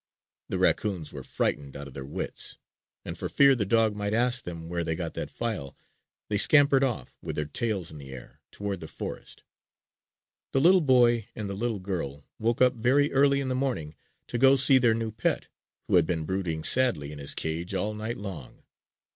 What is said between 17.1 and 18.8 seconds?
in his cage all night long.